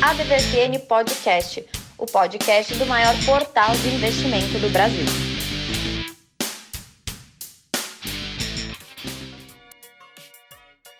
[0.00, 1.66] ADVFN Podcast,
[1.98, 5.04] o podcast do maior portal de investimento do Brasil.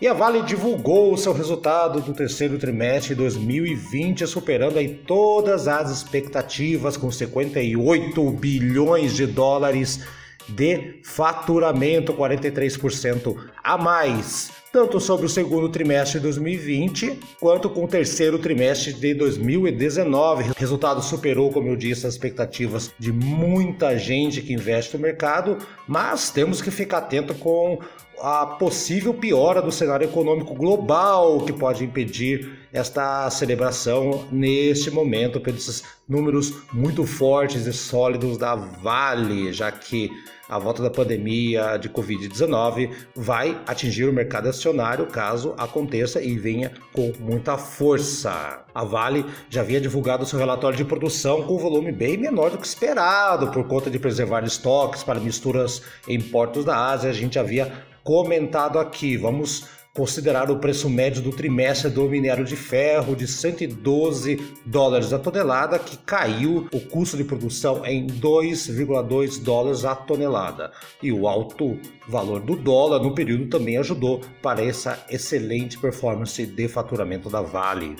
[0.00, 5.68] E a Vale divulgou o seu resultado do terceiro trimestre de 2020, superando aí todas
[5.68, 10.04] as expectativas com 58 bilhões de dólares
[10.48, 17.88] de faturamento, 43% a mais, tanto sobre o segundo trimestre de 2020 quanto com o
[17.88, 20.50] terceiro trimestre de 2019.
[20.50, 25.56] O resultado superou, como eu disse, as expectativas de muita gente que investe no mercado,
[25.88, 27.78] mas temos que ficar atento com
[28.20, 35.82] a possível piora do cenário econômico global que pode impedir esta celebração neste momento pelos
[36.08, 40.10] números muito fortes e sólidos da Vale, já que
[40.48, 46.70] a volta da pandemia de Covid-19 vai atingir o mercado acionário caso aconteça e venha
[46.92, 48.64] com muita força.
[48.72, 52.66] A Vale já havia divulgado seu relatório de produção com volume bem menor do que
[52.66, 57.10] esperado, por conta de preservar estoques para misturas em portos da Ásia.
[57.10, 57.72] A gente havia
[58.06, 59.16] comentado aqui.
[59.16, 65.18] Vamos considerar o preço médio do trimestre do minério de ferro de 112 dólares a
[65.18, 70.70] tonelada, que caiu o custo de produção em 2,2 dólares a tonelada.
[71.02, 76.68] E o alto valor do dólar no período também ajudou para essa excelente performance de
[76.68, 77.96] faturamento da Vale.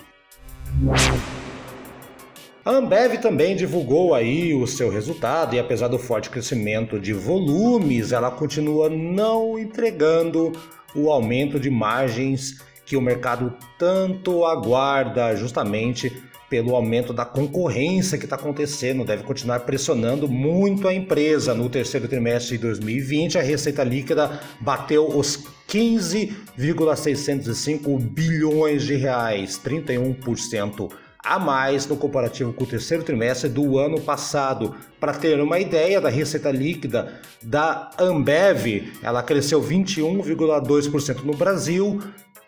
[2.66, 8.10] A Ambev também divulgou aí o seu resultado e apesar do forte crescimento de volumes,
[8.10, 10.50] ela continua não entregando
[10.92, 16.12] o aumento de margens que o mercado tanto aguarda, justamente
[16.50, 21.54] pelo aumento da concorrência que está acontecendo, deve continuar pressionando muito a empresa.
[21.54, 31.05] No terceiro trimestre de 2020, a receita líquida bateu os 15,605 bilhões de reais, 31%
[31.26, 34.76] a mais no comparativo com o terceiro trimestre do ano passado.
[35.00, 42.00] Para ter uma ideia da receita líquida da Ambev, ela cresceu 21,2% no Brasil,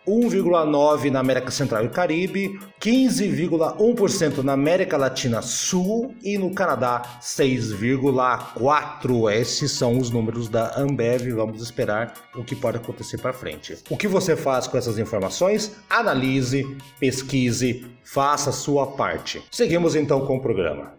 [0.09, 9.31] 1,9% na América Central e Caribe, 15,1% na América Latina Sul e no Canadá 6,4%.
[9.31, 11.33] Esses são os números da Ambev.
[11.33, 13.77] Vamos esperar o que pode acontecer para frente.
[13.89, 15.75] O que você faz com essas informações?
[15.89, 16.65] Analise,
[16.99, 19.41] pesquise, faça a sua parte.
[19.51, 20.93] Seguimos então com o programa.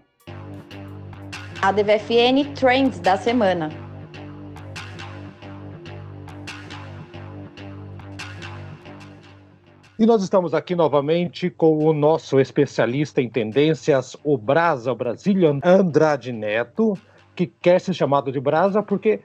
[1.60, 3.89] A DVFN Trends da semana.
[10.00, 14.96] E nós estamos aqui novamente com o nosso especialista em tendências, o Brasa, o
[15.62, 16.96] Andrade Neto,
[17.36, 19.20] que quer ser chamado de Brasa porque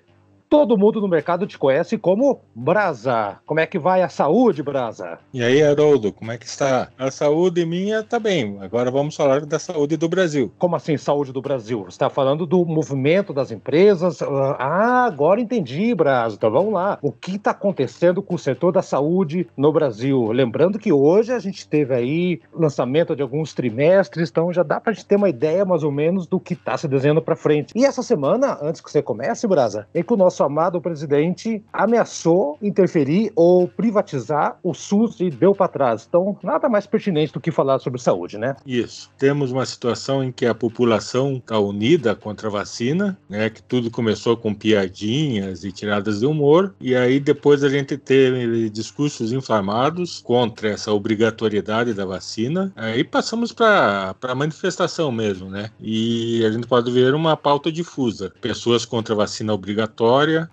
[0.50, 3.38] Todo mundo no mercado te conhece como Brasa.
[3.46, 5.18] Como é que vai a saúde, Brasa?
[5.34, 6.90] E aí, Haroldo, como é que está?
[6.98, 8.58] A saúde minha tá bem.
[8.62, 10.52] Agora vamos falar da saúde do Brasil.
[10.58, 11.84] Como assim, saúde do Brasil?
[11.84, 14.22] Você está falando do movimento das empresas?
[14.22, 16.36] Ah, agora entendi, Brasa.
[16.36, 17.00] Então vamos lá.
[17.02, 20.32] O que está acontecendo com o setor da saúde no Brasil?
[20.32, 24.92] Lembrando que hoje a gente teve aí lançamento de alguns trimestres, então já dá para
[24.92, 27.74] a gente ter uma ideia mais ou menos do que está se desenhando para frente.
[27.76, 31.64] E essa semana, antes que você comece, Brasa, é que o nosso nosso amado presidente
[31.72, 36.06] ameaçou interferir ou privatizar o SUS e deu para trás.
[36.08, 38.56] Então, nada mais pertinente do que falar sobre saúde, né?
[38.66, 39.10] Isso.
[39.18, 43.50] Temos uma situação em que a população está unida contra a vacina, né?
[43.50, 48.70] Que tudo começou com piadinhas e tiradas de humor, e aí depois a gente teve
[48.70, 52.74] discursos inflamados contra essa obrigatoriedade da vacina.
[52.76, 55.70] Aí passamos para a manifestação mesmo, né?
[55.80, 60.50] E a gente pode ver uma pauta difusa: pessoas contra a vacina obrigatória vitória,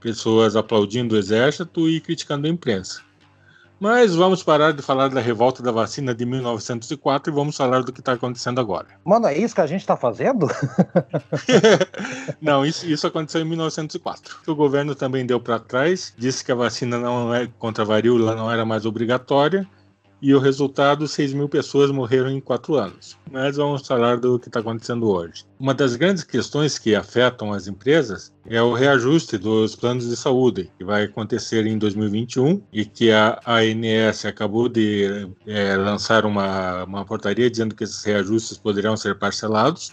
[0.00, 3.02] pessoas aplaudindo o exército e criticando a imprensa.
[3.78, 7.90] Mas vamos parar de falar da revolta da vacina de 1904 e vamos falar do
[7.90, 8.88] que está acontecendo agora.
[9.02, 10.46] Mano, é isso que a gente está fazendo?
[12.42, 14.36] não, isso, isso aconteceu em 1904.
[14.46, 18.34] O governo também deu para trás, disse que a vacina não é contra a varíola
[18.34, 19.66] não era mais obrigatória
[20.22, 23.16] e o resultado, 6 mil pessoas morreram em quatro anos.
[23.30, 25.44] Mas vamos falar do que está acontecendo hoje.
[25.58, 30.70] Uma das grandes questões que afetam as empresas é o reajuste dos planos de saúde,
[30.76, 37.04] que vai acontecer em 2021 e que a ANS acabou de é, lançar uma, uma
[37.04, 39.92] portaria dizendo que esses reajustes poderão ser parcelados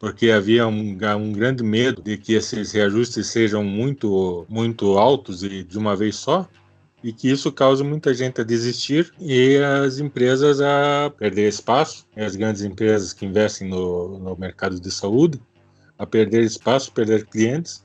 [0.00, 5.62] porque havia um, um, grande medo de que esses reajustes sejam muito, muito altos e
[5.62, 6.48] de uma vez só
[7.02, 12.36] e que isso causa muita gente a desistir e as empresas a perder espaço, as
[12.36, 15.40] grandes empresas que investem no, no mercado de saúde,
[15.98, 17.84] a perder espaço, perder clientes.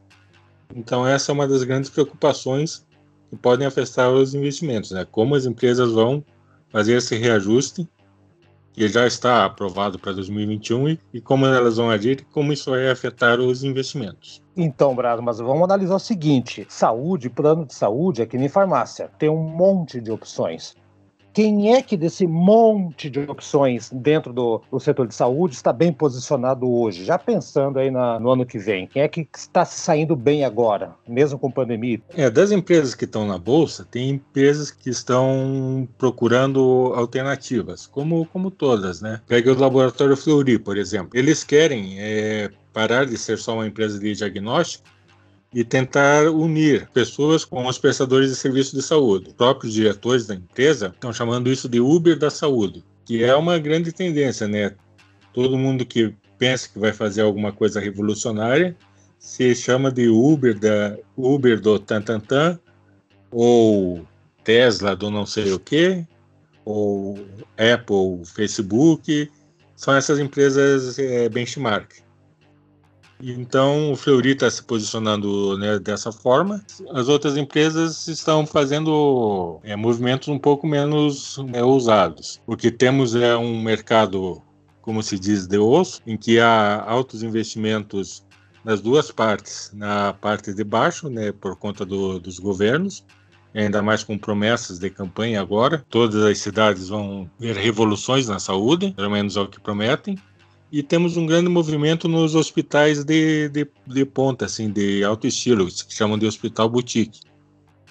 [0.76, 2.86] Então essa é uma das grandes preocupações
[3.30, 5.06] que podem afetar os investimentos, né?
[5.10, 6.24] Como as empresas vão
[6.70, 7.88] fazer esse reajuste
[8.74, 12.90] que já está aprovado para 2021 e como elas vão agir e como isso vai
[12.90, 14.44] afetar os investimentos.
[14.58, 19.10] Então, Brado, mas vamos analisar o seguinte: saúde, plano de saúde é que nem farmácia,
[19.20, 20.76] tem um monte de opções.
[21.36, 25.92] Quem é que desse monte de opções dentro do, do setor de saúde está bem
[25.92, 27.04] posicionado hoje?
[27.04, 30.46] Já pensando aí na, no ano que vem, quem é que está se saindo bem
[30.46, 32.00] agora, mesmo com pandemia?
[32.16, 38.50] É, das empresas que estão na bolsa, tem empresas que estão procurando alternativas, como, como
[38.50, 39.20] todas, né?
[39.28, 41.20] Pega o laboratório Fleury, por exemplo.
[41.20, 44.84] Eles querem é, parar de ser só uma empresa de diagnóstico
[45.54, 49.30] e tentar unir pessoas com os prestadores de serviços de saúde.
[49.30, 53.58] Os próprios diretores da empresa estão chamando isso de Uber da saúde, que é uma
[53.58, 54.76] grande tendência, né?
[55.34, 58.76] Todo mundo que pensa que vai fazer alguma coisa revolucionária
[59.18, 62.60] se chama de Uber da Uber do Tantantan
[63.32, 64.06] ou
[64.44, 66.06] Tesla do não sei o que
[66.66, 67.18] ou
[67.58, 69.32] Apple, Facebook,
[69.78, 72.05] são essas empresas é, benchmark.
[73.22, 76.64] Então o Fleury está se posicionando né, dessa forma.
[76.92, 83.36] As outras empresas estão fazendo é, movimentos um pouco menos é, ousados, porque temos é,
[83.38, 84.42] um mercado,
[84.82, 88.24] como se diz, de osso, em que há altos investimentos
[88.64, 93.06] nas duas partes, na parte de baixo, né, por conta do, dos governos,
[93.54, 95.86] ainda mais com promessas de campanha agora.
[95.90, 100.18] Todas as cidades vão ver revoluções na saúde, pelo menos é o que prometem
[100.76, 105.68] e temos um grande movimento nos hospitais de, de, de ponta, assim, de alto estilo,
[105.68, 107.22] que chamam de hospital boutique.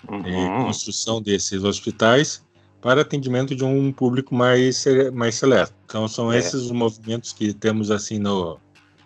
[0.06, 0.66] Uhum.
[0.66, 2.44] construção desses hospitais
[2.82, 5.72] para atendimento de um público mais, mais seleto.
[5.86, 6.36] Então, são é.
[6.36, 8.60] esses os movimentos que temos, assim, no,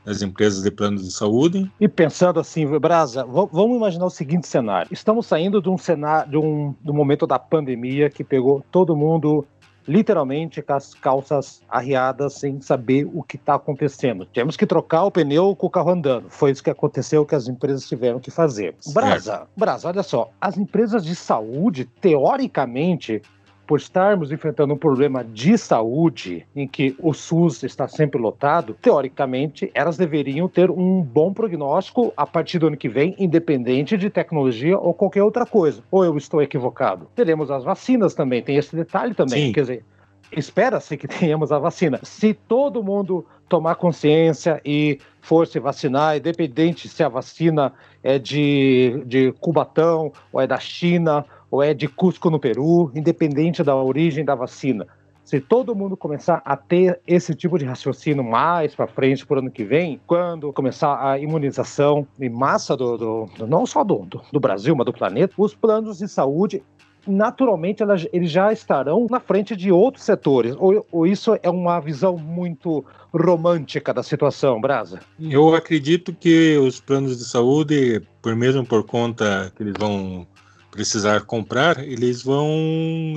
[0.05, 1.71] nas empresas de planos de saúde.
[1.81, 4.93] E pensando assim, Brasa, vamos imaginar o seguinte cenário.
[4.93, 9.47] Estamos saindo de um cenário, de um, do momento da pandemia que pegou todo mundo
[9.89, 14.27] literalmente com as calças arriadas sem saber o que está acontecendo.
[14.27, 16.29] Temos que trocar o pneu com o carro andando.
[16.29, 18.75] Foi isso que aconteceu que as empresas tiveram que fazer.
[18.93, 23.23] Brasa, Brasa, olha só, as empresas de saúde, teoricamente,
[23.69, 29.71] por estarmos enfrentando um problema de saúde em que o SUS está sempre lotado, teoricamente
[29.75, 34.79] elas deveriam ter um bom prognóstico a partir do ano que vem, independente de tecnologia
[34.79, 35.83] ou qualquer outra coisa.
[35.91, 37.09] Ou eu estou equivocado?
[37.15, 39.49] Teremos as vacinas também, tem esse detalhe também.
[39.49, 39.53] Sim.
[39.53, 39.85] Quer dizer,
[40.33, 42.01] espera-se que tenhamos a vacina.
[42.03, 49.03] Se todo mundo tomar consciência e for se vacinar, independente se a vacina é de,
[49.05, 54.25] de Cubatão, ou é da China, ou é de Cusco no Peru, independente da origem
[54.25, 54.87] da vacina.
[55.29, 59.51] Se todo mundo começar a ter esse tipo de raciocínio mais para frente, por ano
[59.51, 64.75] que vem, quando começar a imunização em massa, do, do não só do, do, Brasil,
[64.75, 66.63] mas do planeta, os planos de saúde
[67.07, 70.55] naturalmente elas, eles já estarão na frente de outros setores.
[70.59, 75.01] Ou, ou, isso é uma visão muito romântica da situação, Brasa?
[75.21, 80.27] Eu acredito que os planos de saúde, por mesmo por conta que eles vão
[80.71, 82.51] precisar comprar, eles vão,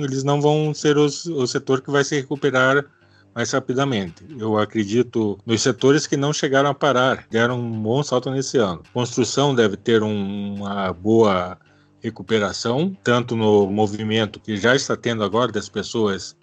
[0.02, 2.84] eles não vão ser os, o setor que vai se recuperar
[3.34, 4.24] mais rapidamente.
[4.38, 8.82] Eu acredito nos setores que não chegaram a parar, deram um bom salto nesse ano.
[8.92, 11.58] Construção deve ter um, uma boa
[12.00, 16.36] recuperação, tanto no movimento que já está tendo agora das pessoas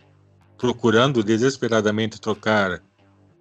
[0.58, 2.82] procurando desesperadamente trocar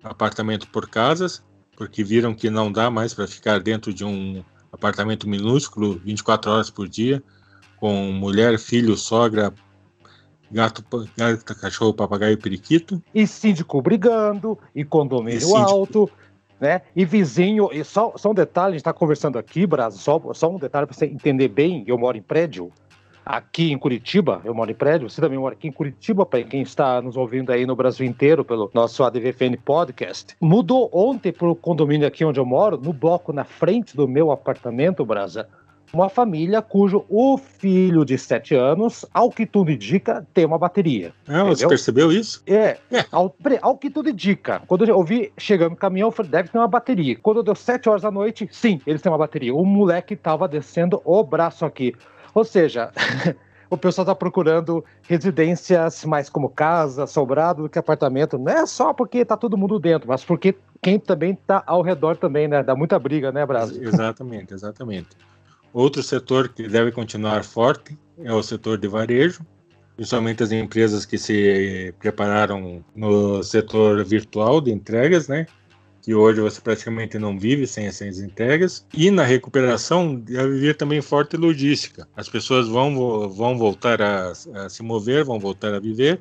[0.03, 1.43] apartamento por casas,
[1.77, 6.71] porque viram que não dá mais para ficar dentro de um apartamento minúsculo 24 horas
[6.71, 7.23] por dia
[7.81, 9.53] com mulher, filho, sogra,
[10.51, 10.85] gato,
[11.17, 13.03] gato cachorro, papagaio e periquito.
[13.15, 16.11] E síndico brigando, e condomínio e alto,
[16.61, 16.83] né?
[16.95, 20.51] E vizinho, e só, só um detalhe, a gente está conversando aqui, Brasil, só, só
[20.51, 22.73] um detalhe para você entender bem, eu moro em prédio,
[23.25, 26.63] aqui em Curitiba, eu moro em prédio, você também mora aqui em Curitiba, para quem
[26.63, 30.35] está nos ouvindo aí no Brasil inteiro pelo nosso ADVFN Podcast.
[30.41, 34.33] Mudou ontem para o condomínio aqui onde eu moro, no bloco na frente do meu
[34.33, 35.47] apartamento, Brasa,
[35.93, 41.13] uma família cujo o filho de 7 anos, ao que tudo indica, tem uma bateria.
[41.27, 42.43] Ah, você percebeu isso?
[42.47, 43.05] É, é.
[43.11, 44.63] Ao, ao, que tudo indica.
[44.67, 47.17] Quando eu vi chegando no caminhão, eu falei, deve ter uma bateria.
[47.17, 49.55] Quando deu 7 horas da noite, sim, eles têm uma bateria.
[49.55, 51.95] O moleque estava descendo o braço aqui.
[52.35, 52.93] Ou seja,
[53.71, 58.39] o pessoal está procurando residências mais como casa, sobrado do que apartamento.
[58.39, 62.17] Não é só porque está todo mundo dentro, mas porque quem também está ao redor
[62.17, 62.63] também, né?
[62.63, 63.83] Dá muita briga, né, Brasil?
[63.83, 65.09] Exatamente, exatamente.
[65.73, 69.45] Outro setor que deve continuar forte é o setor de varejo,
[69.97, 75.47] principalmente as empresas que se prepararam no setor virtual de entregas, né?
[76.03, 78.87] Que hoje você praticamente não vive sem essas entregas.
[78.95, 82.09] E na recuperação deve vir também forte logística.
[82.17, 86.21] As pessoas vão, vão voltar a, a se mover, vão voltar a viver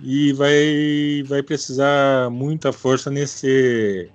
[0.00, 4.08] e vai, vai precisar muita força nesse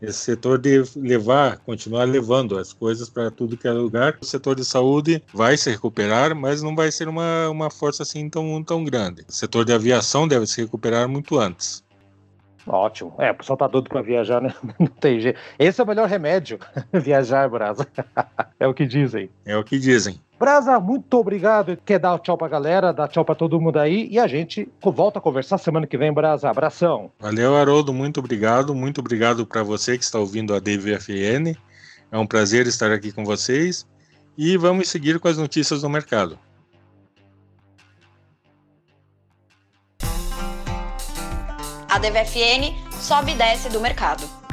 [0.00, 4.16] esse setor de levar, continuar levando as coisas para tudo que é lugar.
[4.20, 8.28] O setor de saúde vai se recuperar, mas não vai ser uma, uma força assim
[8.28, 9.24] tão, tão grande.
[9.28, 11.82] O setor de aviação deve se recuperar muito antes.
[12.68, 13.14] Ótimo.
[13.18, 14.52] É, o pessoal tá doido para viajar, né?
[14.78, 15.40] Não tem jeito.
[15.58, 16.58] Esse é o melhor remédio.
[16.92, 17.86] viajar, Brasa.
[18.60, 19.30] é o que dizem.
[19.44, 20.20] É o que dizem.
[20.38, 21.76] Brasa, muito obrigado.
[21.84, 25.18] Quer dar tchau pra galera, dar tchau pra todo mundo aí e a gente volta
[25.18, 26.48] a conversar semana que vem, Brasa.
[26.48, 27.10] Abração.
[27.18, 27.92] Valeu, Haroldo.
[27.92, 28.74] Muito obrigado.
[28.74, 31.56] Muito obrigado para você que está ouvindo a DVFN.
[32.12, 33.86] É um prazer estar aqui com vocês.
[34.36, 36.38] E vamos seguir com as notícias do mercado.
[41.90, 44.47] A DVFN sobe e desce do mercado.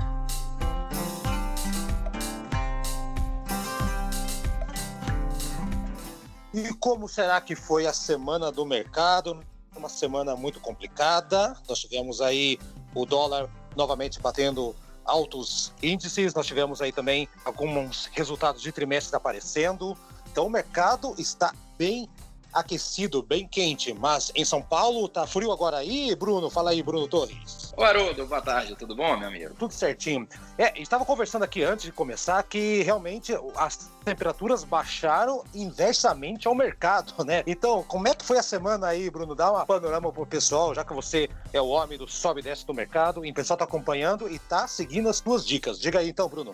[6.55, 9.43] E como será que foi a semana do mercado?
[9.75, 11.53] Uma semana muito complicada.
[11.67, 12.57] Nós tivemos aí
[12.93, 16.33] o dólar novamente batendo altos índices.
[16.33, 19.97] Nós tivemos aí também alguns resultados de trimestres aparecendo.
[20.31, 22.07] Então o mercado está bem
[22.55, 26.49] aquecido, bem quente, mas em São Paulo tá frio agora aí, Bruno?
[26.49, 27.73] Fala aí, Bruno Torres.
[27.75, 29.53] Ô, Haroldo, boa tarde, tudo bom, meu amigo?
[29.59, 30.25] Tudo certinho.
[30.57, 37.13] É, estava conversando aqui antes de começar que realmente as temperaturas baixaram inversamente ao mercado,
[37.25, 37.43] né?
[37.45, 39.35] Então, como é que foi a semana aí, Bruno?
[39.35, 42.65] Dá uma panorama pro pessoal, já que você é o homem do sobe e desce
[42.65, 45.77] do mercado, e o pessoal tá acompanhando e tá seguindo as suas dicas.
[45.77, 46.53] Diga aí então, Bruno.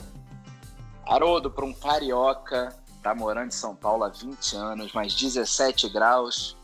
[1.05, 6.55] Haroldo, para um carioca, tá morando em São Paulo há 20 anos, mais 17 graus,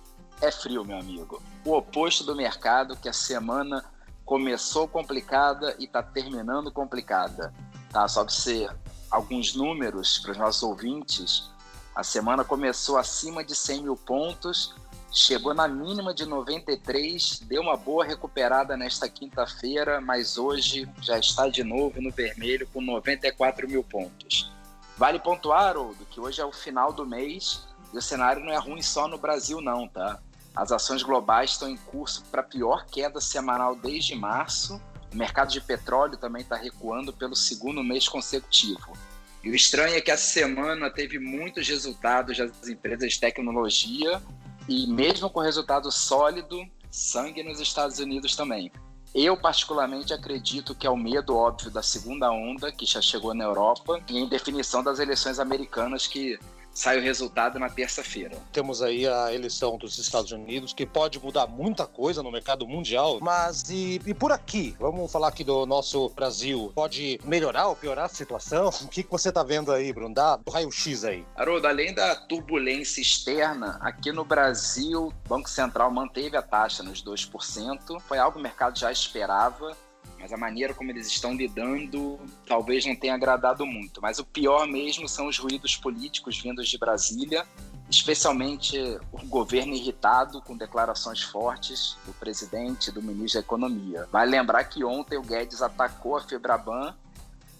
[0.41, 1.41] é frio, meu amigo.
[1.65, 3.83] O oposto do mercado, que a semana
[4.23, 7.53] começou complicada e está terminando complicada.
[7.91, 8.07] Tá?
[8.07, 8.69] Só para você
[9.09, 11.49] alguns números para os nossos ouvintes.
[11.95, 14.75] A semana começou acima de 100 mil pontos,
[15.11, 21.47] chegou na mínima de 93, deu uma boa recuperada nesta quinta-feira, mas hoje já está
[21.47, 24.51] de novo no vermelho com 94 mil pontos.
[24.97, 28.57] Vale pontuar, Haroldo, que hoje é o final do mês e o cenário não é
[28.57, 30.19] ruim só no Brasil, não, tá?
[30.55, 34.81] As ações globais estão em curso para a pior queda semanal desde março.
[35.13, 38.97] O mercado de petróleo também está recuando pelo segundo mês consecutivo.
[39.43, 44.21] E o estranho é que essa semana teve muitos resultados das empresas de tecnologia
[44.67, 48.71] e mesmo com resultado sólido, sangue nos Estados Unidos também.
[49.13, 53.43] Eu, particularmente, acredito que é o medo óbvio da segunda onda, que já chegou na
[53.43, 56.37] Europa, e em definição das eleições americanas, que
[56.77, 58.37] sai o resultado na terça-feira.
[58.51, 63.17] Temos aí a eleição dos Estados Unidos, que pode mudar muita coisa no mercado mundial,
[63.19, 64.75] mas e, e por aqui?
[64.79, 66.71] Vamos falar aqui do nosso Brasil.
[66.75, 68.69] Pode melhorar ou piorar a situação?
[68.87, 70.13] O que, que você está vendo aí, Bruno?
[70.13, 71.25] Dá do raio-x aí.
[71.35, 77.03] Haroldo, além da turbulência externa, aqui no Brasil, o Banco Central manteve a taxa nos
[77.03, 77.99] 2%.
[78.01, 79.75] Foi algo que o mercado já esperava
[80.19, 84.01] mas a maneira como eles estão lidando talvez não tenha agradado muito.
[84.01, 87.45] Mas o pior mesmo são os ruídos políticos vindos de Brasília,
[87.89, 88.77] especialmente
[89.11, 94.07] o governo irritado com declarações fortes do presidente, do ministro da Economia.
[94.11, 96.95] Vai lembrar que ontem o Guedes atacou a Febraban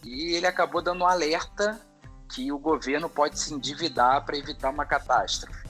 [0.04, 1.80] e ele acabou dando um alerta
[2.34, 5.68] que o governo pode se endividar para evitar uma catástrofe.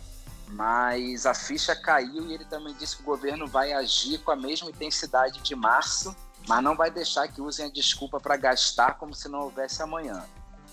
[0.49, 4.35] Mas a ficha caiu e ele também disse que o governo vai agir com a
[4.35, 6.15] mesma intensidade de março
[6.47, 10.23] mas não vai deixar que usem a desculpa para gastar como se não houvesse amanhã.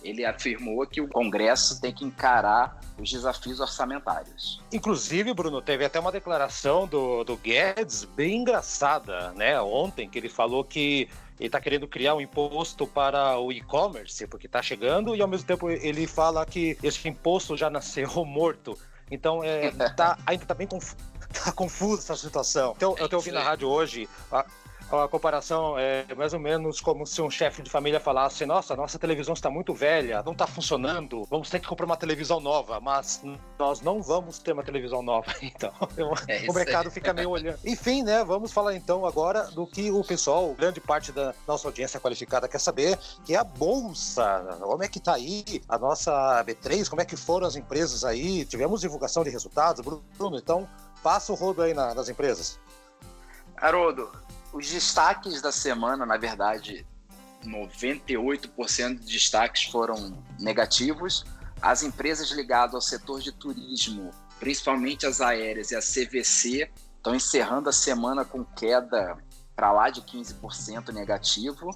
[0.03, 4.63] Ele afirmou que o Congresso tem que encarar os desafios orçamentários.
[4.71, 9.61] Inclusive, Bruno, teve até uma declaração do, do Guedes bem engraçada, né?
[9.61, 11.09] Ontem, que ele falou que
[11.41, 15.47] ele está querendo criar um imposto para o e-commerce, porque está chegando, e ao mesmo
[15.47, 18.79] tempo ele fala que esse imposto já nasceu morto.
[19.11, 20.97] Então, é, tá, ainda está bem confuso.
[21.33, 22.75] Tá confusa essa situação.
[22.77, 24.09] Então, eu estou ouvindo na rádio hoje
[25.01, 28.99] a comparação é mais ou menos como se um chefe de família falasse: Nossa, nossa
[28.99, 33.23] televisão está muito velha, não está funcionando, vamos ter que comprar uma televisão nova, mas
[33.59, 35.33] nós não vamos ter uma televisão nova.
[35.55, 35.73] Então,
[36.27, 37.59] é o mercado fica meio olhando.
[37.65, 38.25] Enfim, né?
[38.25, 42.59] Vamos falar então agora do que o pessoal, grande parte da nossa audiência qualificada quer
[42.59, 44.59] saber, que é a Bolsa.
[44.61, 46.89] Como é que está aí a nossa B3?
[46.89, 48.45] Como é que foram as empresas aí?
[48.45, 49.85] Tivemos divulgação de resultados,
[50.17, 50.69] Bruno, então
[51.03, 52.59] passa o rodo aí na, nas empresas.
[53.57, 54.11] Haroldo,
[54.55, 56.87] os destaques da semana, na verdade,
[57.45, 61.25] 98% de destaques foram negativos.
[61.61, 67.69] As empresas ligadas ao setor de turismo, principalmente as aéreas e a CVC, estão encerrando
[67.69, 69.19] a semana com queda
[69.57, 71.71] para lá de 15% negativo,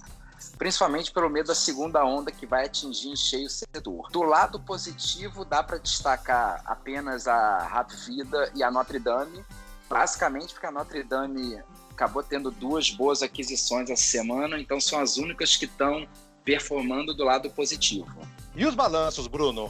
[0.57, 4.09] principalmente pelo medo da segunda onda que vai atingir em cheio o setor.
[4.13, 9.45] Do lado positivo, dá para destacar apenas a Rap Vida e a Notre Dame,
[9.89, 11.61] basicamente porque a Notre Dame
[11.99, 16.07] acabou tendo duas boas aquisições essa semana, então são as únicas que estão
[16.45, 18.07] performando do lado positivo.
[18.55, 19.69] E os balanços, Bruno?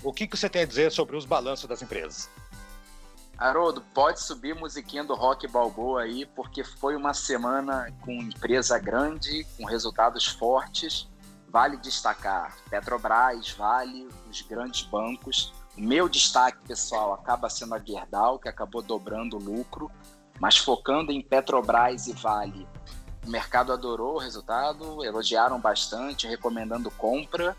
[0.00, 2.30] O que, que você tem a dizer sobre os balanços das empresas?
[3.36, 9.44] Haroldo, pode subir musiquinha do Rock Balboa aí, porque foi uma semana com empresa grande,
[9.56, 11.08] com resultados fortes.
[11.48, 15.52] Vale destacar Petrobras, Vale, os grandes bancos.
[15.76, 19.90] O meu destaque, pessoal, acaba sendo a Gerdau, que acabou dobrando o lucro.
[20.40, 22.66] Mas focando em Petrobras e Vale,
[23.26, 27.56] o mercado adorou o resultado, elogiaram bastante, recomendando compra.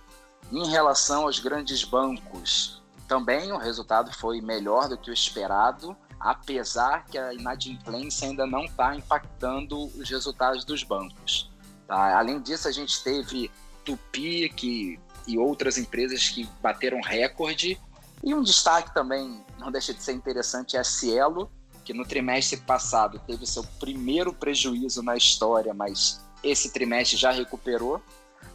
[0.51, 7.05] Em relação aos grandes bancos, também o resultado foi melhor do que o esperado, apesar
[7.05, 11.51] que a inadimplência ainda não está impactando os resultados dos bancos.
[11.85, 12.17] Tá?
[12.17, 13.51] Além disso, a gente teve
[13.83, 17.79] Tupi que, e outras empresas que bateram recorde.
[18.23, 21.51] E um destaque também, não deixa de ser interessante, é a Cielo,
[21.87, 28.01] que no trimestre passado teve seu primeiro prejuízo na história, mas esse trimestre já recuperou.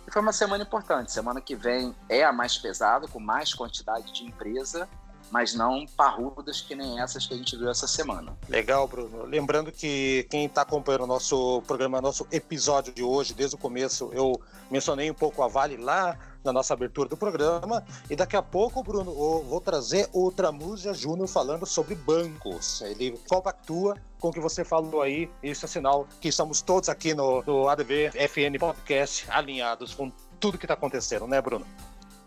[0.07, 1.11] E foi uma semana importante.
[1.11, 4.87] Semana que vem é a mais pesada, com mais quantidade de empresa,
[5.31, 8.37] mas não parrudas que nem essas que a gente viu essa semana.
[8.51, 9.25] Legal, Bruno.
[9.25, 14.11] Lembrando que quem está acompanhando o nosso programa, nosso episódio de hoje, desde o começo,
[14.13, 14.39] eu
[14.71, 17.85] mencionei um pouco a Vale lá na nossa abertura do programa.
[18.11, 22.81] E daqui a pouco, Bruno, vou trazer o Tramúzia Júnior falando sobre bancos.
[22.83, 25.31] Ele compactua com o que você falou aí.
[25.43, 30.59] Isso é sinal que estamos todos aqui no, no ADV FN Podcast alinhados com tudo
[30.59, 31.67] que está acontecendo, né, Bruno?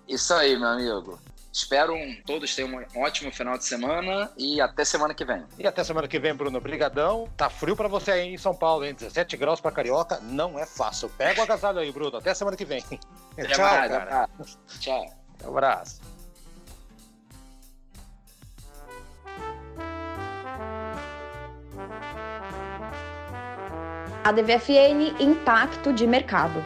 [0.08, 1.19] Isso aí, meu amigo.
[1.56, 5.41] Espero um, todos tenham um ótimo final de semana e até semana que vem.
[5.58, 6.58] E até semana que vem, Bruno.
[6.58, 7.30] Obrigadão.
[7.38, 8.94] Tá frio para você aí em São Paulo, hein?
[8.94, 10.20] 17 graus para Carioca.
[10.22, 11.10] Não é fácil.
[11.18, 12.18] Pega o agasalho aí, Bruno.
[12.18, 12.84] Até semana que vem.
[13.39, 14.30] Até Tchau, mais, cara.
[14.82, 15.06] Tchau.
[15.46, 16.02] Um abraço.
[24.26, 26.62] A DVFN Impacto de Mercado.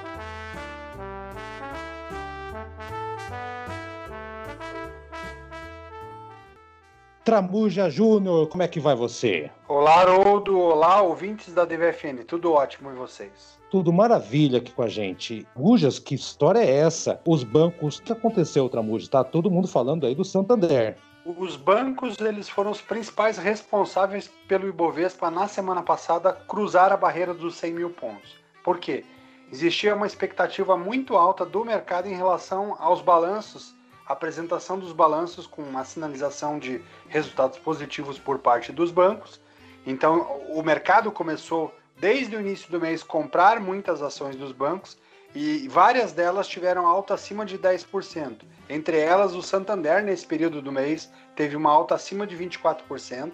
[7.29, 9.51] Tramuja Júnior, como é que vai você?
[9.67, 10.57] Olá, Haroldo.
[10.57, 12.23] Olá, ouvintes da DVFN.
[12.25, 13.59] Tudo ótimo e vocês?
[13.69, 15.45] Tudo maravilha aqui com a gente.
[15.55, 17.21] Mujas, que história é essa?
[17.27, 19.07] Os bancos, o que aconteceu, Tramuja?
[19.11, 20.97] Tá todo mundo falando aí do Santander.
[21.23, 27.35] Os bancos eles foram os principais responsáveis pelo Ibovespa na semana passada cruzar a barreira
[27.35, 28.37] dos 100 mil pontos.
[28.63, 29.05] Por quê?
[29.53, 33.77] Existia uma expectativa muito alta do mercado em relação aos balanços
[34.09, 39.39] apresentação dos balanços com uma sinalização de resultados positivos por parte dos bancos.
[39.85, 44.97] Então, o mercado começou desde o início do mês comprar muitas ações dos bancos
[45.35, 48.39] e várias delas tiveram alta acima de 10%.
[48.67, 53.33] Entre elas, o Santander, nesse período do mês, teve uma alta acima de 24%,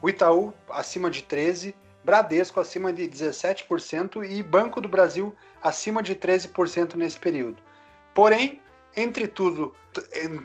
[0.00, 6.16] o Itaú acima de 13%, Bradesco acima de 17% e Banco do Brasil acima de
[6.16, 7.62] 13% nesse período.
[8.12, 8.60] Porém,
[8.96, 9.74] entre tudo,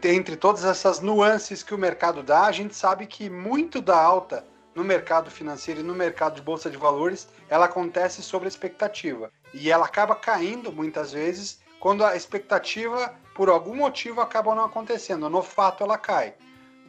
[0.04, 4.46] entre todas essas nuances que o mercado dá, a gente sabe que muito da alta
[4.76, 9.32] no mercado financeiro e no mercado de bolsa de valores, ela acontece sobre a expectativa.
[9.54, 15.30] E ela acaba caindo muitas vezes quando a expectativa, por algum motivo, acaba não acontecendo.
[15.30, 16.36] No fato, ela cai.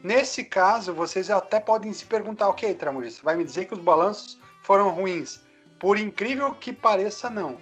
[0.03, 4.39] Nesse caso, vocês até podem se perguntar, ok, Tramurista, vai me dizer que os balanços
[4.61, 5.41] foram ruins?
[5.79, 7.57] Por incrível que pareça, não.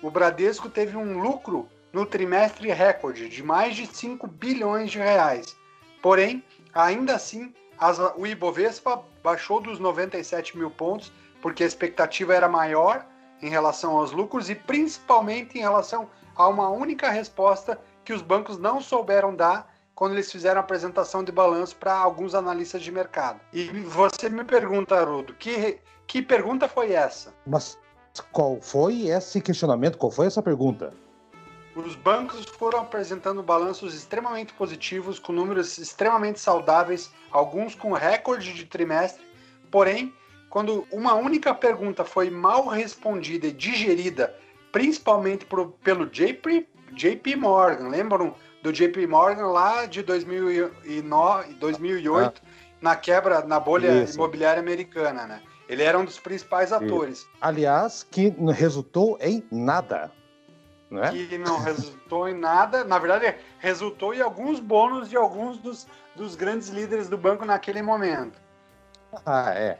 [0.00, 5.56] O Bradesco teve um lucro no trimestre recorde de mais de 5 bilhões de reais.
[6.00, 6.42] Porém,
[6.74, 13.06] ainda assim, as, o Ibovespa baixou dos 97 mil pontos, porque a expectativa era maior
[13.40, 18.58] em relação aos lucros e principalmente em relação a uma única resposta que os bancos
[18.58, 23.40] não souberam dar quando eles fizeram a apresentação de balanço para alguns analistas de mercado.
[23.52, 27.34] E você me pergunta, Haroldo, que, que pergunta foi essa?
[27.46, 27.78] Mas
[28.32, 29.98] qual foi esse questionamento?
[29.98, 30.92] Qual foi essa pergunta?
[31.74, 38.66] Os bancos foram apresentando balanços extremamente positivos, com números extremamente saudáveis, alguns com recorde de
[38.66, 39.24] trimestre.
[39.70, 40.12] Porém,
[40.50, 44.36] quando uma única pergunta foi mal respondida e digerida,
[44.70, 52.48] principalmente por, pelo JP, JP Morgan, lembram do JP Morgan lá de 2009, 2008, ah.
[52.82, 54.14] na quebra, na bolha Isso.
[54.14, 55.40] imobiliária americana, né?
[55.68, 57.26] Ele era um dos principais atores.
[57.40, 60.12] Aliás, que resultou em nada.
[60.92, 61.10] Né?
[61.10, 62.84] Que não resultou em nada.
[62.84, 67.80] Na verdade, resultou em alguns bônus de alguns dos, dos grandes líderes do banco naquele
[67.80, 68.38] momento.
[69.24, 69.78] Ah, é.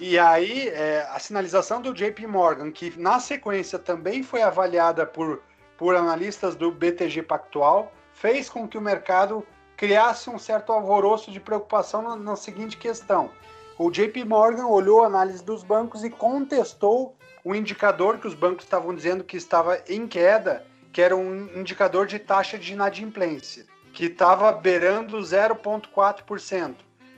[0.00, 5.40] E aí, é, a sinalização do JP Morgan, que na sequência também foi avaliada por,
[5.76, 11.38] por analistas do BTG Pactual, fez com que o mercado criasse um certo alvoroço de
[11.38, 13.30] preocupação na, na seguinte questão.
[13.78, 17.14] O JP Morgan olhou a análise dos bancos e contestou
[17.48, 22.06] o indicador que os bancos estavam dizendo que estava em queda, que era um indicador
[22.06, 26.74] de taxa de inadimplência, que estava beirando 0,4%.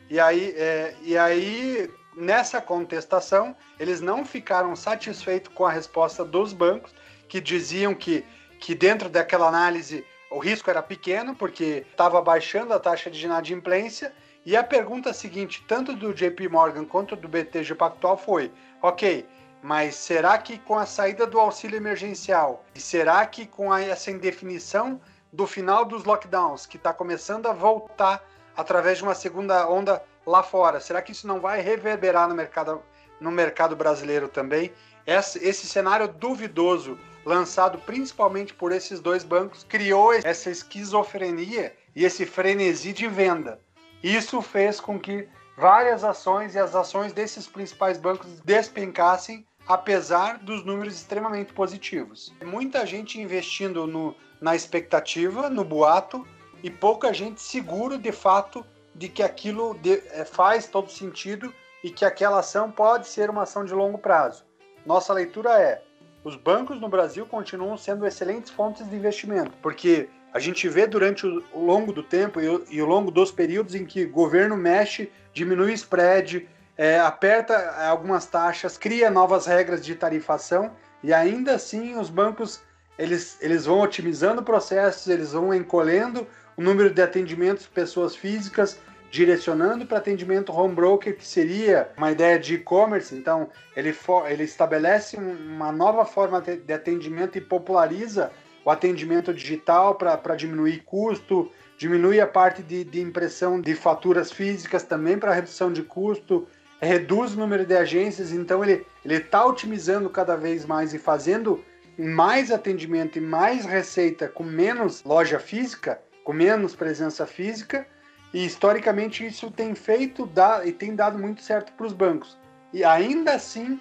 [0.08, 6.52] E aí, é, e aí, nessa contestação, eles não ficaram satisfeitos com a resposta dos
[6.52, 6.94] bancos,
[7.28, 8.24] que diziam que,
[8.60, 14.12] que dentro daquela análise o risco era pequeno, porque estava baixando a taxa de inadimplência.
[14.46, 19.26] E a pergunta seguinte, tanto do JP Morgan quanto do BTG Pactual, foi: ok,
[19.62, 25.00] mas será que com a saída do auxílio emergencial e será que com essa indefinição
[25.32, 28.24] do final dos lockdowns, que está começando a voltar
[28.56, 32.82] através de uma segunda onda lá fora, será que isso não vai reverberar no mercado,
[33.20, 34.72] no mercado brasileiro também?
[35.06, 42.26] Esse, esse cenário duvidoso, lançado principalmente por esses dois bancos, criou essa esquizofrenia e esse
[42.26, 43.60] frenesi de venda.
[44.02, 50.64] Isso fez com que várias ações e as ações desses principais bancos despencassem apesar dos
[50.64, 52.34] números extremamente positivos.
[52.44, 56.26] Muita gente investindo no, na expectativa, no boato,
[56.62, 61.90] e pouca gente seguro de fato de que aquilo de, é, faz todo sentido e
[61.90, 64.44] que aquela ação pode ser uma ação de longo prazo.
[64.84, 65.82] Nossa leitura é:
[66.22, 71.26] os bancos no Brasil continuam sendo excelentes fontes de investimento, porque a gente vê durante
[71.26, 74.56] o, o longo do tempo e, e ao longo dos períodos em que o governo
[74.56, 76.48] mexe, diminui o spread,
[76.80, 80.72] é, aperta algumas taxas, cria novas regras de tarifação
[81.04, 82.62] e ainda assim os bancos
[82.98, 88.78] eles, eles vão otimizando processos, eles vão encolhendo o número de atendimentos pessoas físicas,
[89.10, 93.14] direcionando para atendimento home broker, que seria uma ideia de e-commerce.
[93.14, 93.94] Então, ele,
[94.30, 98.32] ele estabelece uma nova forma de atendimento e populariza
[98.64, 104.82] o atendimento digital para diminuir custo, diminui a parte de, de impressão de faturas físicas
[104.82, 106.48] também para redução de custo,
[106.80, 111.62] reduz o número de agências, então ele está otimizando cada vez mais e fazendo
[111.98, 117.86] mais atendimento e mais receita com menos loja física, com menos presença física,
[118.32, 122.38] e historicamente isso tem feito dá, e tem dado muito certo para os bancos.
[122.72, 123.78] E ainda assim,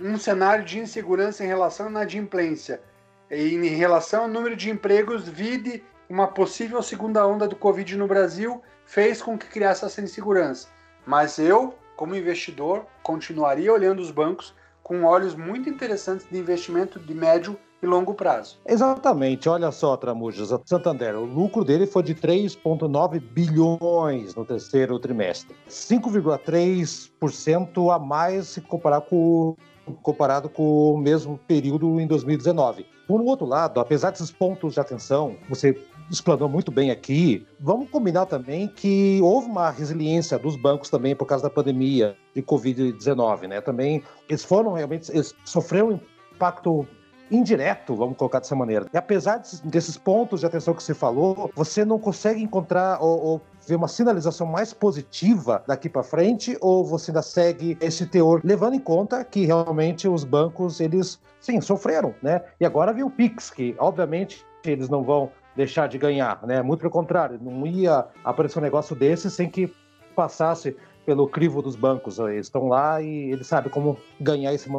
[0.00, 2.80] um cenário de insegurança em relação à inadimplência
[3.30, 8.06] e em relação ao número de empregos, vide uma possível segunda onda do Covid no
[8.06, 10.68] Brasil, fez com que criasse essa insegurança.
[11.04, 17.12] Mas eu como investidor, continuaria olhando os bancos com olhos muito interessantes de investimento de
[17.12, 18.60] médio e longo prazo.
[18.64, 19.48] Exatamente.
[19.48, 25.56] Olha só, Tramujas, Santander, o lucro dele foi de 3,9 bilhões no terceiro trimestre.
[25.68, 29.56] 5,3% a mais se comparar com
[30.02, 32.86] comparado com o mesmo período em 2019.
[33.08, 38.26] Por outro lado, apesar desses pontos de atenção, você explanou muito bem aqui, vamos combinar
[38.26, 43.60] também que houve uma resiliência dos bancos também por causa da pandemia de Covid-19, né?
[43.60, 46.00] Também eles foram realmente, eles sofreram um
[46.34, 46.86] impacto
[47.30, 48.86] indireto, vamos colocar dessa maneira.
[48.92, 53.42] E apesar desses pontos de atenção que você falou, você não consegue encontrar ou, ou
[53.66, 58.74] ver uma sinalização mais positiva daqui para frente ou você ainda segue esse teor levando
[58.74, 62.42] em conta que realmente os bancos eles sim sofreram, né?
[62.58, 66.62] E agora vem o Pix que obviamente eles não vão deixar de ganhar, né?
[66.62, 69.72] Muito pelo contrário, não ia aparecer um negócio desse sem que
[70.14, 72.20] passasse pelo crivo dos bancos.
[72.20, 74.70] Eles estão lá e eles sabem como ganhar esse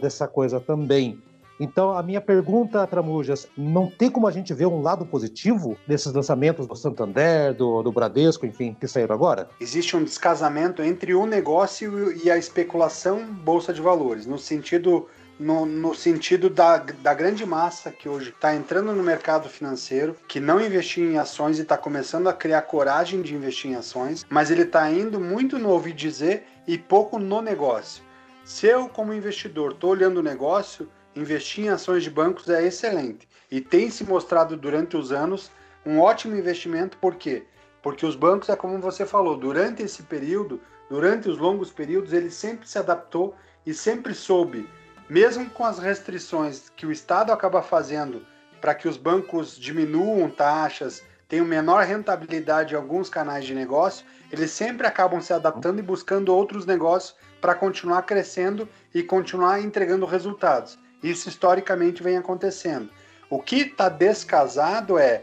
[0.00, 1.20] dessa coisa também.
[1.60, 6.12] Então, a minha pergunta, Tramujas, não tem como a gente ver um lado positivo desses
[6.12, 9.48] lançamentos do Santander, do, do Bradesco, enfim, que saíram agora?
[9.60, 15.64] Existe um descasamento entre o negócio e a especulação bolsa de valores, no sentido no,
[15.64, 20.60] no, sentido da, da grande massa que hoje está entrando no mercado financeiro, que não
[20.60, 24.62] investia em ações e está começando a criar coragem de investir em ações, mas ele
[24.62, 28.02] está indo muito no ouvir dizer e pouco no negócio.
[28.44, 33.28] Se eu, como investidor, estou olhando o negócio, investir em ações de bancos é excelente
[33.50, 35.50] e tem se mostrado durante os anos
[35.84, 37.44] um ótimo investimento, por quê?
[37.82, 42.30] Porque os bancos, é como você falou, durante esse período, durante os longos períodos, ele
[42.30, 44.68] sempre se adaptou e sempre soube,
[45.08, 48.24] mesmo com as restrições que o Estado acaba fazendo
[48.60, 54.50] para que os bancos diminuam taxas, tenham menor rentabilidade em alguns canais de negócio, eles
[54.50, 60.78] sempre acabam se adaptando e buscando outros negócios para continuar crescendo e continuar entregando resultados.
[61.02, 62.90] Isso historicamente vem acontecendo.
[63.30, 65.22] O que está descasado é,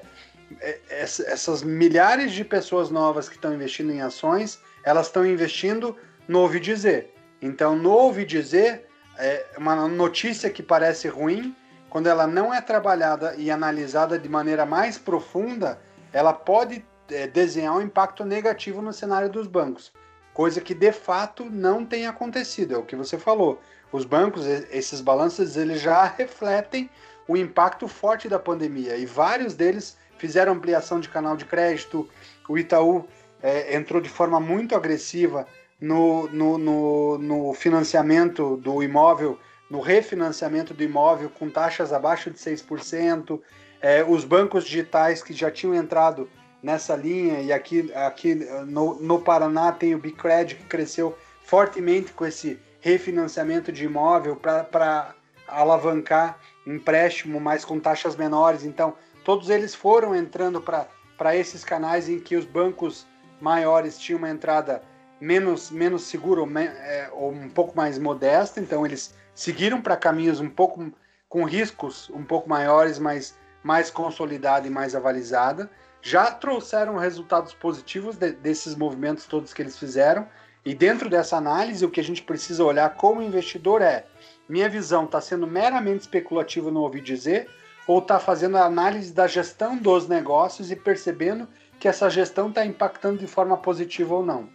[0.62, 5.95] é essas milhares de pessoas novas que estão investindo em ações, elas estão investindo
[6.28, 7.13] no ouvir dizer.
[7.41, 8.85] Então, no ouvir dizer,
[9.17, 11.56] é uma notícia que parece ruim,
[11.89, 15.80] quando ela não é trabalhada e analisada de maneira mais profunda,
[16.12, 19.93] ela pode é, desenhar um impacto negativo no cenário dos bancos,
[20.34, 23.62] coisa que de fato não tem acontecido, é o que você falou
[23.95, 26.89] os bancos, esses balanços, eles já refletem
[27.28, 32.08] o impacto forte da pandemia e vários deles fizeram ampliação de canal de crédito.
[32.47, 33.08] O Itaú
[33.41, 35.47] é, entrou de forma muito agressiva
[35.79, 39.38] no, no, no, no financiamento do imóvel,
[39.69, 43.39] no refinanciamento do imóvel com taxas abaixo de 6%.
[43.81, 46.29] É, os bancos digitais que já tinham entrado
[46.63, 48.35] nessa linha, e aqui, aqui
[48.65, 55.13] no, no Paraná tem o Bicred que cresceu fortemente com esse refinanciamento de imóvel para
[55.47, 58.63] alavancar empréstimo, mas com taxas menores.
[58.63, 63.05] Então, todos eles foram entrando para esses canais em que os bancos
[63.39, 64.81] maiores tinham uma entrada
[65.19, 68.60] menos, menos segura ou, é, ou um pouco mais modesta.
[68.60, 70.91] Então, eles seguiram para caminhos um pouco
[71.28, 75.69] com riscos um pouco maiores, mas mais consolidada e mais avalizada.
[76.01, 80.28] Já trouxeram resultados positivos de, desses movimentos todos que eles fizeram
[80.65, 84.06] e dentro dessa análise, o que a gente precisa olhar como investidor é:
[84.49, 87.47] minha visão está sendo meramente especulativa no ouvir dizer,
[87.88, 91.47] ou está fazendo a análise da gestão dos negócios e percebendo
[91.80, 94.49] que essa gestão está impactando de forma positiva ou não?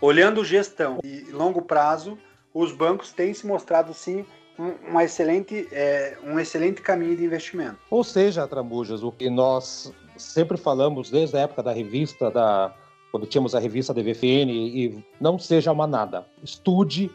[0.00, 2.16] Olhando gestão e longo prazo,
[2.54, 4.24] os bancos têm se mostrado sim
[4.58, 7.78] um, excelente, é, um excelente caminho de investimento.
[7.90, 12.74] Ou seja, Tramujas, o que nós sempre falamos desde a época da revista da
[13.10, 16.26] quando tínhamos a revista DVFN, e não seja uma nada.
[16.42, 17.10] Estude,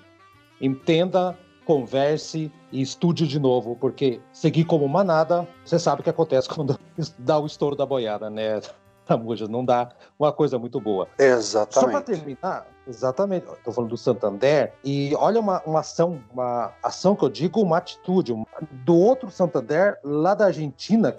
[0.59, 6.09] entenda, converse e estude de novo, porque seguir como uma nada, você sabe o que
[6.09, 6.79] acontece quando
[7.19, 8.59] dá o estouro da boiada, né?
[9.07, 11.07] Tamuja, não dá uma coisa muito boa.
[11.17, 11.73] Exatamente.
[11.73, 17.15] Só para terminar, exatamente, estou falando do Santander, e olha uma, uma ação, uma ação
[17.15, 18.33] que eu digo, uma atitude
[18.71, 21.15] do outro Santander lá da Argentina,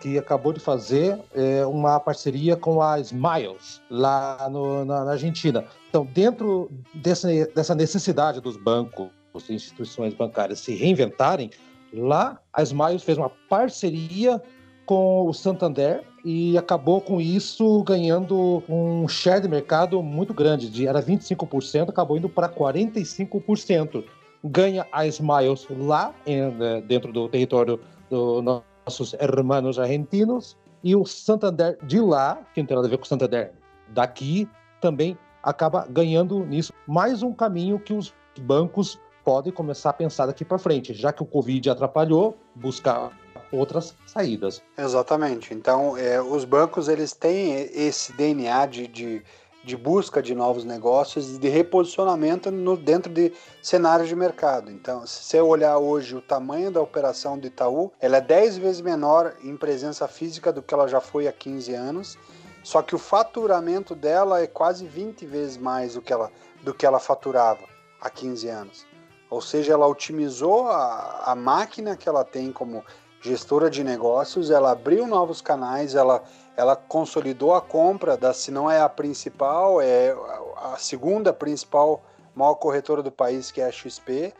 [0.00, 5.64] que acabou de fazer é, uma parceria com a Smiles, lá no, na, na, Argentina.
[5.88, 9.08] Então, dentro desse, dessa necessidade dos bancos,
[9.48, 11.50] instituições bancárias se reinventarem,
[11.92, 14.42] lá a Smiles fez uma parceria
[14.88, 20.86] com o Santander e acabou com isso ganhando um share de mercado muito grande, de
[20.86, 24.02] era 25%, acabou indo para 45%.
[24.42, 31.04] Ganha a Smiles lá em, né, dentro do território do nossos hermanos argentinos, e o
[31.04, 33.52] Santander de lá, que não tem nada a ver com o Santander
[33.88, 34.48] daqui,
[34.80, 36.72] também acaba ganhando nisso.
[36.86, 41.22] Mais um caminho que os bancos podem começar a pensar daqui para frente, já que
[41.22, 43.12] o Covid atrapalhou, buscar
[43.50, 44.62] outras saídas.
[44.76, 45.54] Exatamente.
[45.54, 49.22] Então, é, os bancos eles têm esse DNA de, de,
[49.64, 53.32] de, busca de novos negócios e de reposicionamento no, dentro de
[53.62, 54.70] cenários de mercado.
[54.70, 58.80] Então, se você olhar hoje o tamanho da operação do Itaú, ela é 10 vezes
[58.80, 62.18] menor em presença física do que ela já foi há 15 anos,
[62.62, 66.30] só que o faturamento dela é quase 20 vezes mais do que ela,
[66.62, 67.64] do que ela faturava
[68.00, 68.86] há 15 anos.
[69.30, 72.84] Ou seja, ela otimizou a, a máquina que ela tem como
[73.20, 76.22] gestora de negócios, ela abriu novos canais, ela,
[76.56, 80.14] ela consolidou a compra da, se não é a principal, é
[80.56, 82.02] a segunda principal
[82.34, 84.32] maior corretora do país, que é a XP.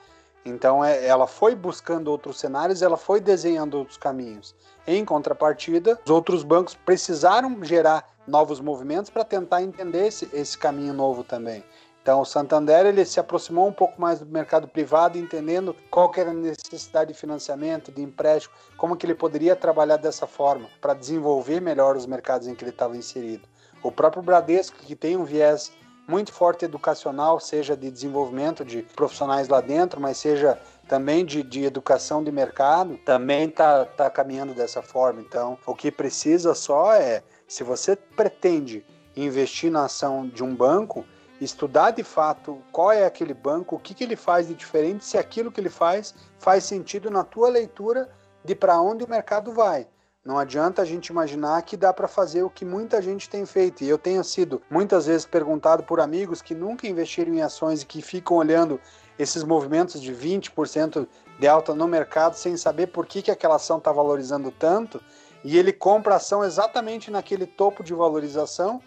[0.45, 4.55] Então é, ela foi buscando outros cenários, ela foi desenhando outros caminhos.
[4.87, 10.95] Em contrapartida, os outros bancos precisaram gerar novos movimentos para tentar entender esse, esse caminho
[10.95, 11.65] novo também.
[12.09, 16.31] Então, o Santander ele se aproximou um pouco mais do mercado privado, entendendo qual era
[16.31, 21.61] a necessidade de financiamento, de empréstimo, como que ele poderia trabalhar dessa forma para desenvolver
[21.61, 23.47] melhor os mercados em que ele estava inserido.
[23.83, 25.71] O próprio Bradesco, que tem um viés
[26.09, 31.65] muito forte educacional, seja de desenvolvimento de profissionais lá dentro, mas seja também de, de
[31.65, 35.21] educação de mercado, também está tá caminhando dessa forma.
[35.21, 38.83] Então, o que precisa só é, se você pretende
[39.15, 41.05] investir na ação de um banco,
[41.41, 45.17] estudar de fato qual é aquele banco, o que, que ele faz de diferente, se
[45.17, 48.09] aquilo que ele faz faz sentido na tua leitura
[48.45, 49.87] de para onde o mercado vai.
[50.25, 53.83] Não adianta a gente imaginar que dá para fazer o que muita gente tem feito.
[53.83, 57.87] E eu tenho sido muitas vezes perguntado por amigos que nunca investiram em ações e
[57.87, 58.79] que ficam olhando
[59.19, 63.79] esses movimentos de 20% de alta no mercado sem saber por que, que aquela ação
[63.79, 65.01] está valorizando tanto.
[65.43, 68.83] E ele compra a ação exatamente naquele topo de valorização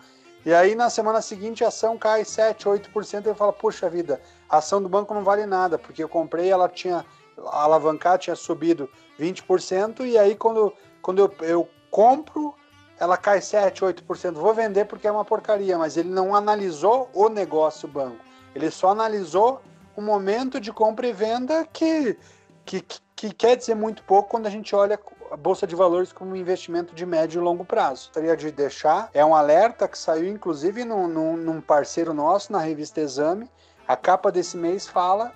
[0.46, 4.58] e aí na semana seguinte a ação cai 7, 8%, ele fala, puxa vida, a
[4.58, 7.06] ação do banco não vale nada, porque eu comprei, ela tinha
[7.48, 12.54] alavancar tinha subido 20%, e aí quando, quando eu, eu compro,
[13.00, 14.34] ela cai 7, 8%.
[14.34, 18.24] Vou vender porque é uma porcaria, mas ele não analisou o negócio banco.
[18.54, 19.62] Ele só analisou
[19.96, 22.18] o momento de compra e venda que,
[22.64, 22.84] que,
[23.16, 25.00] que quer dizer muito pouco quando a gente olha
[25.32, 28.08] a Bolsa de Valores como um investimento de médio e longo prazo.
[28.08, 32.60] Gostaria de deixar, é um alerta que saiu inclusive num, num, num parceiro nosso, na
[32.60, 33.50] revista Exame.
[33.88, 35.32] A capa desse mês fala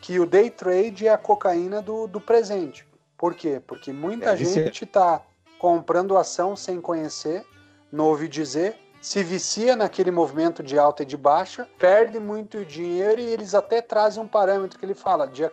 [0.00, 2.86] que o day trade é a cocaína do, do presente.
[3.18, 3.60] Por quê?
[3.66, 5.20] Porque muita é, gente está
[5.58, 7.44] comprando ação sem conhecer,
[7.90, 13.20] não ouvi dizer, se vicia naquele movimento de alta e de baixa, perde muito dinheiro
[13.20, 15.50] e eles até trazem um parâmetro que ele fala: de a,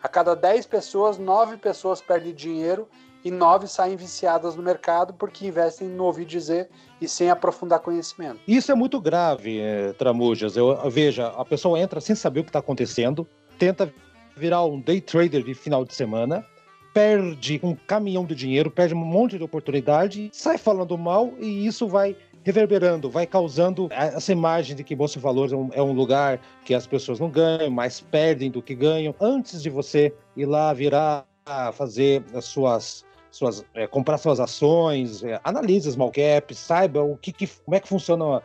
[0.00, 2.88] a cada 10 pessoas, 9 pessoas perdem dinheiro
[3.24, 6.68] e nove saem viciadas no mercado porque investem no ouvir dizer
[7.00, 8.40] e sem aprofundar conhecimento.
[8.46, 10.56] Isso é muito grave, é, Tramujas.
[10.56, 13.26] Eu, veja, a pessoa entra sem saber o que está acontecendo,
[13.58, 13.92] tenta
[14.36, 16.44] virar um day trader de final de semana,
[16.92, 21.88] perde um caminhão de dinheiro, perde um monte de oportunidade, sai falando mal e isso
[21.88, 25.92] vai reverberando, vai causando essa imagem de que Bolsa de Valores é um, é um,
[25.92, 29.14] lugar que as pessoas não ganham, mas perdem do que ganham.
[29.20, 31.24] Antes de você ir lá virar,
[31.72, 37.32] fazer as suas suas, é, comprar suas ações, é, analise small caps, saiba o que,
[37.32, 38.42] que como é que funciona, uh,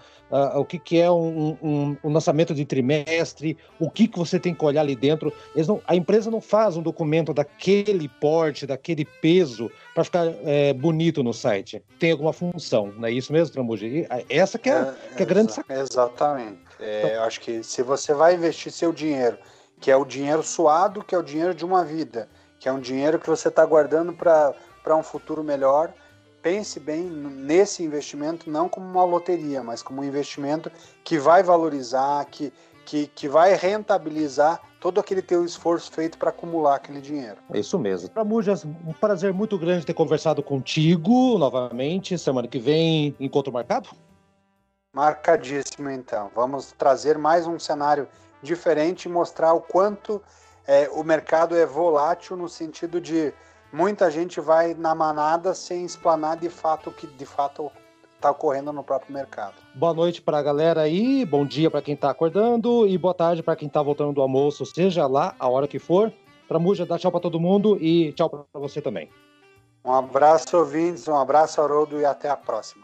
[0.56, 4.56] o que, que é um, um, um, lançamento de trimestre, o que, que você tem
[4.56, 5.32] que olhar ali dentro.
[5.68, 11.22] Não, a empresa não faz um documento daquele porte, daquele peso, para ficar é, bonito
[11.22, 11.84] no site.
[12.00, 14.08] Tem alguma função, não é isso mesmo, Tramuji?
[14.30, 15.82] Essa que é, é, que é a grande sacada.
[15.82, 16.60] Exatamente.
[16.80, 19.38] É, então, eu acho que se você vai investir seu dinheiro,
[19.82, 22.80] que é o dinheiro suado, que é o dinheiro de uma vida, que é um
[22.80, 24.54] dinheiro que você está guardando para
[24.88, 25.94] para um futuro melhor,
[26.42, 30.72] pense bem nesse investimento não como uma loteria, mas como um investimento
[31.04, 32.54] que vai valorizar, que,
[32.86, 37.36] que, que vai rentabilizar todo aquele teu esforço feito para acumular aquele dinheiro.
[37.52, 38.08] É isso mesmo.
[38.08, 42.18] Tramujas, um prazer muito grande ter conversado contigo novamente.
[42.18, 43.90] Semana que vem, encontro marcado?
[44.94, 46.32] Marcadíssimo, então.
[46.34, 48.08] Vamos trazer mais um cenário
[48.42, 50.24] diferente e mostrar o quanto
[50.66, 53.34] é, o mercado é volátil no sentido de
[53.78, 57.72] muita gente vai na manada sem explanar de fato o que de fato
[58.16, 59.54] está ocorrendo no próprio mercado.
[59.76, 63.44] Boa noite para a galera aí, bom dia para quem está acordando e boa tarde
[63.44, 66.12] para quem está voltando do almoço, seja lá a hora que for.
[66.48, 69.12] Para Muja, dá tchau para todo mundo e tchau para você também.
[69.86, 72.84] Um abraço, ouvintes, um abraço, Haroldo, e até a próxima.